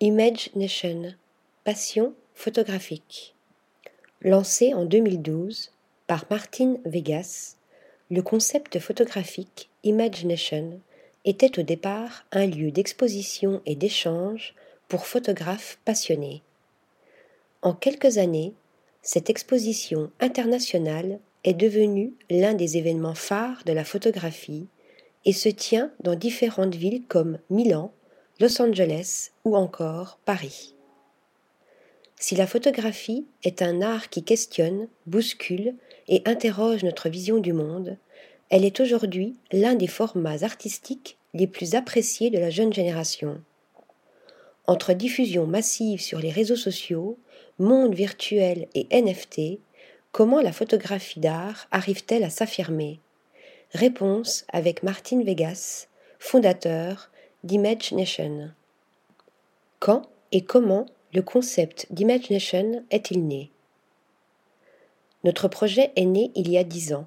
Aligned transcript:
Image 0.00 0.50
Nation, 0.54 1.12
passion 1.64 2.14
photographique. 2.32 3.34
Lancé 4.22 4.72
en 4.72 4.84
2012 4.84 5.72
par 6.06 6.24
Martin 6.30 6.76
Vegas, 6.84 7.56
le 8.08 8.22
concept 8.22 8.78
photographique 8.78 9.68
Image 9.82 10.24
Nation 10.24 10.78
était 11.24 11.58
au 11.58 11.62
départ 11.62 12.24
un 12.30 12.46
lieu 12.46 12.70
d'exposition 12.70 13.60
et 13.66 13.74
d'échange 13.74 14.54
pour 14.86 15.04
photographes 15.04 15.80
passionnés. 15.84 16.42
En 17.62 17.72
quelques 17.72 18.18
années, 18.18 18.54
cette 19.02 19.30
exposition 19.30 20.12
internationale 20.20 21.18
est 21.42 21.54
devenue 21.54 22.12
l'un 22.30 22.54
des 22.54 22.76
événements 22.76 23.16
phares 23.16 23.64
de 23.66 23.72
la 23.72 23.84
photographie 23.84 24.68
et 25.24 25.32
se 25.32 25.48
tient 25.48 25.90
dans 26.04 26.14
différentes 26.14 26.76
villes 26.76 27.02
comme 27.08 27.40
Milan, 27.50 27.92
Los 28.40 28.62
Angeles 28.62 29.30
ou 29.44 29.56
encore 29.56 30.20
Paris. 30.24 30.74
Si 32.20 32.36
la 32.36 32.46
photographie 32.46 33.26
est 33.42 33.62
un 33.62 33.82
art 33.82 34.10
qui 34.10 34.22
questionne, 34.22 34.86
bouscule 35.06 35.74
et 36.06 36.22
interroge 36.24 36.84
notre 36.84 37.08
vision 37.08 37.38
du 37.38 37.52
monde, 37.52 37.96
elle 38.48 38.64
est 38.64 38.78
aujourd'hui 38.78 39.34
l'un 39.50 39.74
des 39.74 39.88
formats 39.88 40.44
artistiques 40.44 41.18
les 41.34 41.48
plus 41.48 41.74
appréciés 41.74 42.30
de 42.30 42.38
la 42.38 42.50
jeune 42.50 42.72
génération. 42.72 43.42
Entre 44.68 44.92
diffusion 44.92 45.48
massive 45.48 46.00
sur 46.00 46.20
les 46.20 46.30
réseaux 46.30 46.54
sociaux, 46.54 47.18
monde 47.58 47.94
virtuel 47.94 48.68
et 48.76 48.86
NFT, 48.92 49.58
comment 50.12 50.40
la 50.40 50.52
photographie 50.52 51.18
d'art 51.18 51.66
arrive-t-elle 51.72 52.22
à 52.22 52.30
s'affirmer? 52.30 53.00
Réponse 53.72 54.44
avec 54.52 54.84
Martin 54.84 55.24
Vegas, 55.24 55.88
fondateur 56.20 57.10
d'Image 57.44 57.92
Nation. 57.92 58.50
Quand 59.78 60.02
et 60.32 60.42
comment 60.42 60.86
le 61.14 61.22
concept 61.22 61.86
d'Image 61.90 62.30
Nation 62.30 62.82
est-il 62.90 63.24
né? 63.28 63.50
Notre 65.22 65.46
projet 65.46 65.92
est 65.94 66.04
né 66.04 66.32
il 66.34 66.50
y 66.50 66.58
a 66.58 66.64
dix 66.64 66.92
ans. 66.92 67.06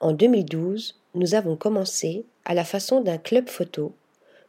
En 0.00 0.12
2012, 0.12 0.98
nous 1.14 1.34
avons 1.34 1.56
commencé 1.56 2.24
à 2.46 2.54
la 2.54 2.64
façon 2.64 3.02
d'un 3.02 3.18
club 3.18 3.50
photo, 3.50 3.92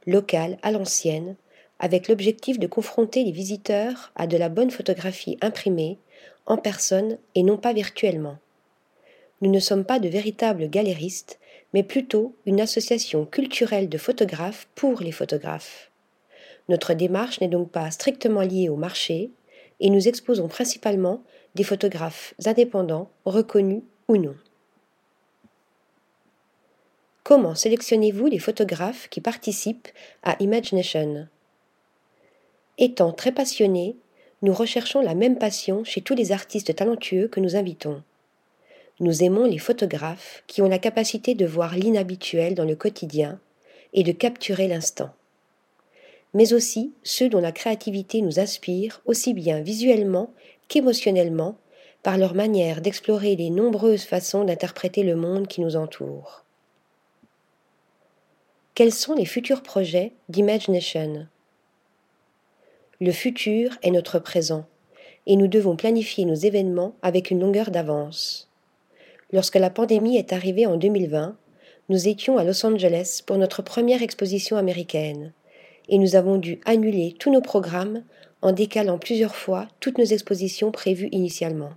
local 0.08 0.58
à 0.62 0.72
l'ancienne, 0.72 1.36
avec 1.80 2.08
l'objectif 2.08 2.58
de 2.58 2.68
confronter 2.68 3.26
les 3.26 3.32
visiteurs 3.32 4.14
à 4.16 4.26
de 4.26 4.38
la 4.38 4.48
bonne 4.48 4.72
photographie 4.72 5.38
imprimée, 5.42 5.98
en 6.46 6.56
personne 6.56 7.18
et 7.36 7.44
non 7.44 7.58
pas 7.58 7.74
virtuellement. 7.74 8.38
Nous 9.42 9.52
ne 9.52 9.60
sommes 9.60 9.84
pas 9.84 10.00
de 10.00 10.08
véritables 10.08 10.70
galéristes, 10.70 11.40
mais 11.74 11.84
plutôt 11.84 12.36
une 12.46 12.62
association 12.62 13.26
culturelle 13.26 13.90
de 13.90 13.98
photographes 13.98 14.68
pour 14.76 15.02
les 15.02 15.12
photographes. 15.12 15.92
Notre 16.70 16.94
démarche 16.94 17.42
n'est 17.42 17.48
donc 17.48 17.72
pas 17.72 17.92
strictement 17.92 18.42
liée 18.42 18.70
au 18.70 18.76
marché 18.76 19.32
et 19.80 19.90
nous 19.90 20.08
exposons 20.08 20.48
principalement 20.48 21.24
des 21.56 21.64
photographes 21.64 22.34
indépendants, 22.46 23.10
reconnus 23.26 23.84
ou 24.08 24.18
non. 24.18 24.36
Comment 27.24 27.56
sélectionnez-vous 27.56 28.28
les 28.28 28.40
photographes 28.40 29.08
qui 29.10 29.22
participent 29.22 29.88
à 30.24 30.36
Imagination? 30.42 31.28
Étant 32.78 33.12
très 33.12 33.32
passionnés, 33.32 33.96
nous 34.42 34.54
recherchons 34.54 35.02
la 35.02 35.16
même 35.16 35.38
passion 35.38 35.84
chez 35.84 36.02
tous 36.02 36.16
les 36.16 36.32
artistes 36.32 36.76
talentueux 36.76 37.30
que 37.30 37.40
nous 37.40 37.56
invitons. 37.56 38.04
Nous 39.00 39.24
aimons 39.24 39.46
les 39.46 39.58
photographes 39.58 40.44
qui 40.48 40.62
ont 40.62 40.70
la 40.70 40.80
capacité 40.80 41.34
de 41.34 41.46
voir 41.46 41.76
l'inhabituel 41.76 42.54
dans 42.54 42.66
le 42.66 42.76
quotidien 42.76 43.40
et 43.94 44.04
de 44.04 44.12
capturer 44.12 44.68
l'instant. 44.68 45.12
Mais 46.34 46.54
aussi 46.54 46.94
ceux 47.04 47.30
dont 47.30 47.40
la 47.40 47.52
créativité 47.52 48.22
nous 48.22 48.40
inspire 48.40 49.02
aussi 49.06 49.34
bien 49.34 49.62
visuellement 49.62 50.32
qu'émotionnellement 50.68 51.58
par 52.04 52.18
leur 52.18 52.36
manière 52.36 52.82
d'explorer 52.82 53.36
les 53.36 53.50
nombreuses 53.50 54.04
façons 54.04 54.44
d'interpréter 54.44 55.04
le 55.04 55.16
monde 55.16 55.48
qui 55.48 55.62
nous 55.62 55.76
entoure. 55.76 56.44
Quels 58.76 58.94
sont 58.94 59.14
les 59.14 59.26
futurs 59.26 59.64
projets 59.64 60.14
d'Imagination? 60.30 61.28
Le 63.00 63.12
futur 63.12 63.78
est 63.82 63.92
notre 63.92 64.20
présent 64.20 64.66
et 65.26 65.36
nous 65.36 65.48
devons 65.48 65.76
planifier 65.76 66.26
nos 66.26 66.36
événements 66.36 66.96
avec 67.02 67.32
une 67.32 67.40
longueur 67.40 67.72
d'avance. 67.72 68.50
Lorsque 69.34 69.56
la 69.56 69.72
pandémie 69.72 70.16
est 70.16 70.32
arrivée 70.32 70.68
en 70.68 70.78
2020, 70.78 71.36
nous 71.90 72.08
étions 72.08 72.38
à 72.38 72.44
Los 72.44 72.64
Angeles 72.66 73.24
pour 73.26 73.40
notre 73.40 73.64
première 73.64 74.04
exposition 74.04 74.58
américaine, 74.58 75.34
et 75.90 75.98
nous 75.98 76.16
avons 76.16 76.38
dû 76.38 76.62
annuler 76.66 77.16
tous 77.18 77.32
nos 77.32 77.42
programmes 77.42 78.04
en 78.44 78.52
décalant 78.52 79.00
plusieurs 79.00 79.36
fois 79.36 79.68
toutes 79.80 79.98
nos 79.98 80.06
expositions 80.06 80.72
prévues 80.72 81.10
initialement. 81.12 81.72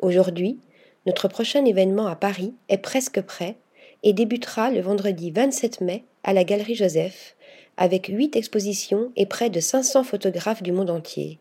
Aujourd'hui, 0.00 0.58
notre 1.06 1.28
prochain 1.28 1.64
événement 1.64 2.06
à 2.06 2.14
Paris 2.14 2.52
est 2.68 2.76
presque 2.76 3.22
prêt 3.22 3.56
et 4.02 4.12
débutera 4.12 4.70
le 4.70 4.82
vendredi 4.82 5.30
27 5.30 5.80
mai 5.80 6.04
à 6.24 6.34
la 6.34 6.44
Galerie 6.44 6.74
Joseph, 6.74 7.36
avec 7.78 8.08
huit 8.08 8.36
expositions 8.36 9.12
et 9.16 9.24
près 9.24 9.48
de 9.48 9.60
500 9.60 10.04
photographes 10.04 10.62
du 10.62 10.72
monde 10.72 10.90
entier. 10.90 11.38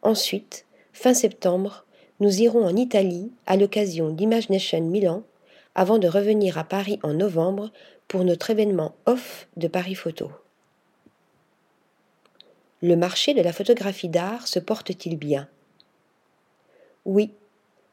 Ensuite, 0.00 0.64
fin 0.94 1.12
septembre, 1.12 1.84
nous 2.22 2.40
irons 2.40 2.64
en 2.64 2.76
Italie 2.76 3.32
à 3.46 3.56
l'occasion 3.56 4.10
d'Imagination 4.10 4.80
Milan 4.80 5.24
avant 5.74 5.98
de 5.98 6.06
revenir 6.06 6.56
à 6.56 6.62
Paris 6.62 7.00
en 7.02 7.14
novembre 7.14 7.72
pour 8.06 8.22
notre 8.22 8.50
événement 8.50 8.94
off 9.06 9.48
de 9.56 9.66
Paris 9.66 9.96
Photo. 9.96 10.30
Le 12.80 12.94
marché 12.94 13.34
de 13.34 13.42
la 13.42 13.52
photographie 13.52 14.08
d'art 14.08 14.46
se 14.46 14.60
porte-t-il 14.60 15.16
bien? 15.18 15.48
Oui, 17.04 17.32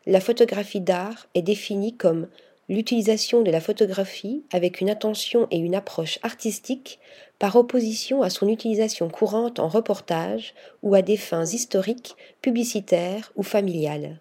la 0.05 0.21
photographie 0.21 0.81
d'art 0.81 1.27
est 1.33 1.41
définie 1.41 1.97
comme 1.97 2.27
l'utilisation 2.69 3.41
de 3.41 3.49
la 3.49 3.59
photographie 3.59 4.43
avec 4.53 4.79
une 4.79 4.89
attention 4.89 5.47
et 5.49 5.57
une 5.57 5.75
approche 5.75 6.19
artistique 6.21 6.99
par 7.39 7.55
opposition 7.55 8.21
à 8.21 8.29
son 8.29 8.47
utilisation 8.47 9.09
courante 9.09 9.59
en 9.59 9.67
reportage 9.67 10.53
ou 10.83 10.93
à 10.93 11.01
des 11.01 11.17
fins 11.17 11.45
historiques, 11.45 12.15
publicitaires 12.41 13.33
ou 13.35 13.43
familiales. 13.43 14.19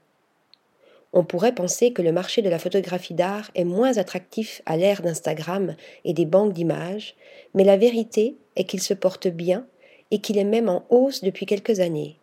On 1.12 1.24
pourrait 1.24 1.54
penser 1.54 1.92
que 1.92 2.02
le 2.02 2.12
marché 2.12 2.42
de 2.42 2.48
la 2.48 2.58
photographie 2.58 3.14
d'art 3.14 3.50
est 3.54 3.64
moins 3.64 3.96
attractif 3.96 4.62
à 4.66 4.76
l'ère 4.76 5.02
d'Instagram 5.02 5.74
et 6.04 6.12
des 6.12 6.26
banques 6.26 6.52
d'images, 6.52 7.16
mais 7.54 7.64
la 7.64 7.76
vérité 7.76 8.36
est 8.56 8.64
qu'il 8.64 8.80
se 8.80 8.94
porte 8.94 9.28
bien 9.28 9.66
et 10.10 10.20
qu'il 10.20 10.38
est 10.38 10.44
même 10.44 10.68
en 10.68 10.84
hausse 10.90 11.22
depuis 11.22 11.46
quelques 11.46 11.80
années. 11.80 12.18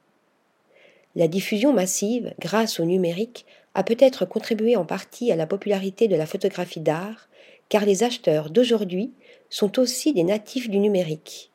La 1.15 1.27
diffusion 1.27 1.71
massive, 1.73 2.33
grâce 2.39 2.79
au 2.79 2.85
numérique, 2.85 3.45
a 3.73 3.83
peut-être 3.83 4.25
contribué 4.25 4.75
en 4.75 4.85
partie 4.85 5.31
à 5.31 5.35
la 5.35 5.47
popularité 5.47 6.07
de 6.07 6.15
la 6.15 6.25
photographie 6.25 6.79
d'art, 6.79 7.29
car 7.69 7.85
les 7.85 8.03
acheteurs 8.03 8.49
d'aujourd'hui 8.49 9.11
sont 9.49 9.79
aussi 9.79 10.13
des 10.13 10.23
natifs 10.23 10.69
du 10.69 10.79
numérique. 10.79 11.51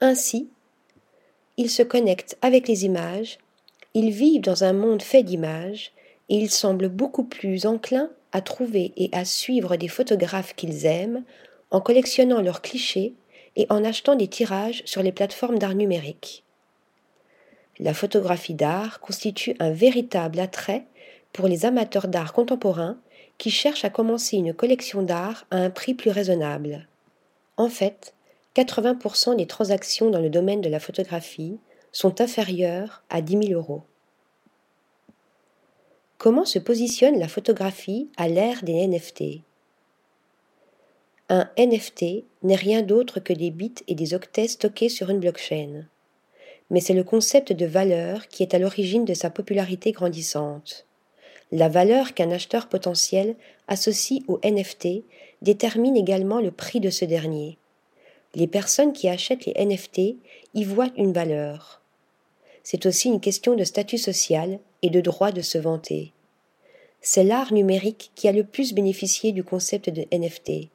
Ainsi, 0.00 0.48
ils 1.56 1.70
se 1.70 1.82
connectent 1.82 2.36
avec 2.42 2.68
les 2.68 2.84
images, 2.84 3.38
ils 3.94 4.10
vivent 4.10 4.42
dans 4.42 4.64
un 4.64 4.72
monde 4.72 5.02
fait 5.02 5.22
d'images, 5.22 5.92
et 6.28 6.36
ils 6.36 6.50
semblent 6.50 6.88
beaucoup 6.88 7.24
plus 7.24 7.66
enclins 7.66 8.10
à 8.32 8.40
trouver 8.40 8.92
et 8.96 9.10
à 9.12 9.24
suivre 9.24 9.76
des 9.76 9.88
photographes 9.88 10.54
qu'ils 10.54 10.86
aiment 10.86 11.22
en 11.70 11.80
collectionnant 11.80 12.40
leurs 12.40 12.62
clichés 12.62 13.14
et 13.56 13.66
en 13.70 13.84
achetant 13.84 14.16
des 14.16 14.28
tirages 14.28 14.82
sur 14.84 15.02
les 15.02 15.12
plateformes 15.12 15.58
d'art 15.58 15.74
numérique. 15.74 16.44
La 17.80 17.94
photographie 17.94 18.54
d'art 18.54 19.00
constitue 19.00 19.56
un 19.58 19.70
véritable 19.70 20.38
attrait 20.38 20.86
pour 21.32 21.48
les 21.48 21.66
amateurs 21.66 22.08
d'art 22.08 22.32
contemporain 22.32 22.98
qui 23.38 23.50
cherchent 23.50 23.84
à 23.84 23.90
commencer 23.90 24.36
une 24.36 24.54
collection 24.54 25.02
d'art 25.02 25.46
à 25.50 25.56
un 25.56 25.70
prix 25.70 25.94
plus 25.94 26.10
raisonnable. 26.10 26.86
En 27.56 27.68
fait, 27.68 28.14
80% 28.54 29.36
des 29.36 29.46
transactions 29.46 30.10
dans 30.10 30.20
le 30.20 30.30
domaine 30.30 30.60
de 30.60 30.68
la 30.68 30.78
photographie 30.78 31.58
sont 31.90 32.20
inférieures 32.20 33.02
à 33.10 33.20
10 33.20 33.48
000 33.48 33.60
euros. 33.60 33.82
Comment 36.18 36.44
se 36.44 36.60
positionne 36.60 37.18
la 37.18 37.28
photographie 37.28 38.08
à 38.16 38.28
l'ère 38.28 38.62
des 38.62 38.86
NFT 38.86 39.42
Un 41.28 41.50
NFT 41.58 42.24
n'est 42.42 42.54
rien 42.54 42.82
d'autre 42.82 43.18
que 43.18 43.32
des 43.32 43.50
bits 43.50 43.74
et 43.88 43.96
des 43.96 44.14
octets 44.14 44.48
stockés 44.48 44.88
sur 44.88 45.10
une 45.10 45.20
blockchain. 45.20 45.86
Mais 46.70 46.80
c'est 46.80 46.94
le 46.94 47.04
concept 47.04 47.52
de 47.52 47.66
valeur 47.66 48.28
qui 48.28 48.42
est 48.42 48.54
à 48.54 48.58
l'origine 48.58 49.04
de 49.04 49.14
sa 49.14 49.30
popularité 49.30 49.92
grandissante. 49.92 50.86
La 51.52 51.68
valeur 51.68 52.14
qu'un 52.14 52.30
acheteur 52.30 52.68
potentiel 52.68 53.36
associe 53.68 54.22
au 54.28 54.40
NFT 54.42 55.04
détermine 55.42 55.96
également 55.96 56.40
le 56.40 56.50
prix 56.50 56.80
de 56.80 56.90
ce 56.90 57.04
dernier. 57.04 57.58
Les 58.34 58.46
personnes 58.46 58.92
qui 58.92 59.08
achètent 59.08 59.46
les 59.46 59.64
NFT 59.64 60.16
y 60.54 60.64
voient 60.64 60.90
une 60.96 61.12
valeur. 61.12 61.80
C'est 62.62 62.86
aussi 62.86 63.08
une 63.08 63.20
question 63.20 63.54
de 63.54 63.62
statut 63.62 63.98
social 63.98 64.58
et 64.82 64.90
de 64.90 65.00
droit 65.00 65.30
de 65.30 65.42
se 65.42 65.58
vanter. 65.58 66.12
C'est 67.00 67.24
l'art 67.24 67.52
numérique 67.52 68.10
qui 68.14 68.26
a 68.26 68.32
le 68.32 68.44
plus 68.44 68.72
bénéficié 68.72 69.32
du 69.32 69.44
concept 69.44 69.90
de 69.90 70.06
NFT. 70.10 70.70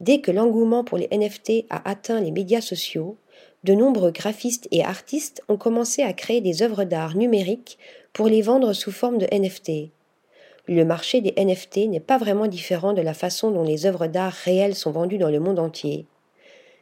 Dès 0.00 0.20
que 0.20 0.30
l'engouement 0.30 0.84
pour 0.84 0.98
les 0.98 1.08
NFT 1.08 1.66
a 1.68 1.88
atteint 1.88 2.20
les 2.20 2.30
médias 2.30 2.60
sociaux, 2.60 3.16
de 3.64 3.72
nombreux 3.72 4.10
graphistes 4.10 4.68
et 4.70 4.84
artistes 4.84 5.42
ont 5.48 5.56
commencé 5.56 6.02
à 6.02 6.12
créer 6.12 6.42
des 6.42 6.62
œuvres 6.62 6.84
d'art 6.84 7.16
numériques 7.16 7.78
pour 8.12 8.28
les 8.28 8.42
vendre 8.42 8.74
sous 8.74 8.92
forme 8.92 9.16
de 9.16 9.26
NFT. 9.32 9.90
Le 10.68 10.84
marché 10.84 11.22
des 11.22 11.34
NFT 11.42 11.88
n'est 11.88 12.00
pas 12.00 12.18
vraiment 12.18 12.46
différent 12.46 12.92
de 12.92 13.00
la 13.00 13.14
façon 13.14 13.50
dont 13.50 13.64
les 13.64 13.86
œuvres 13.86 14.06
d'art 14.06 14.32
réelles 14.32 14.74
sont 14.74 14.92
vendues 14.92 15.18
dans 15.18 15.30
le 15.30 15.40
monde 15.40 15.58
entier. 15.58 16.06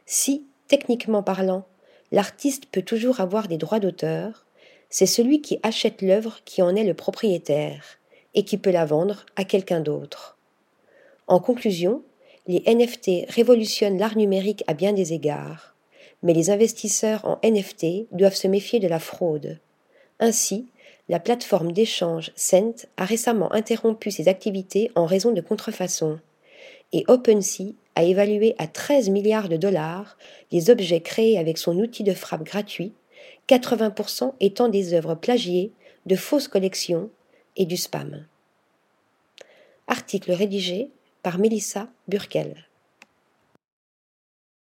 Si, 0.05 0.45
techniquement 0.67 1.23
parlant, 1.23 1.65
l'artiste 2.11 2.65
peut 2.65 2.81
toujours 2.81 3.21
avoir 3.21 3.47
des 3.47 3.57
droits 3.57 3.79
d'auteur, 3.79 4.45
c'est 4.89 5.05
celui 5.05 5.41
qui 5.41 5.59
achète 5.63 6.01
l'œuvre 6.01 6.41
qui 6.43 6.61
en 6.61 6.75
est 6.75 6.83
le 6.83 6.93
propriétaire 6.93 7.97
et 8.35 8.43
qui 8.43 8.57
peut 8.57 8.71
la 8.71 8.85
vendre 8.85 9.25
à 9.37 9.45
quelqu'un 9.45 9.79
d'autre. 9.79 10.37
En 11.27 11.39
conclusion, 11.39 12.03
les 12.45 12.61
NFT 12.67 13.29
révolutionnent 13.29 13.97
l'art 13.97 14.17
numérique 14.17 14.65
à 14.67 14.73
bien 14.73 14.91
des 14.91 15.13
égards, 15.13 15.72
mais 16.23 16.33
les 16.33 16.49
investisseurs 16.49 17.23
en 17.25 17.39
NFT 17.43 18.07
doivent 18.11 18.35
se 18.35 18.47
méfier 18.47 18.79
de 18.79 18.87
la 18.87 18.99
fraude. 18.99 19.59
Ainsi, 20.19 20.67
la 21.09 21.19
plateforme 21.19 21.73
d'échange 21.73 22.31
Cent 22.35 22.87
a 22.97 23.05
récemment 23.05 23.51
interrompu 23.53 24.09
ses 24.09 24.29
activités 24.29 24.89
en 24.95 25.05
raison 25.05 25.31
de 25.31 25.41
contrefaçons, 25.41 26.19
et 26.93 27.03
OpenSea 27.07 27.73
a 27.95 28.03
évalué 28.03 28.55
à 28.57 28.67
13 28.67 29.09
milliards 29.09 29.49
de 29.49 29.57
dollars 29.57 30.17
les 30.51 30.69
objets 30.69 31.01
créés 31.01 31.37
avec 31.37 31.57
son 31.57 31.77
outil 31.77 32.03
de 32.03 32.13
frappe 32.13 32.43
gratuit, 32.43 32.93
80% 33.49 34.33
étant 34.39 34.69
des 34.69 34.93
œuvres 34.93 35.15
plagiées, 35.15 35.71
de 36.05 36.15
fausses 36.15 36.47
collections 36.47 37.09
et 37.57 37.65
du 37.65 37.77
spam. 37.77 38.25
Article 39.87 40.31
rédigé 40.31 40.89
par 41.21 41.37
Melissa 41.37 41.89
Burkel. 42.07 42.65